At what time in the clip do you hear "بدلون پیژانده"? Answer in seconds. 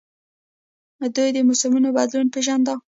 1.97-2.73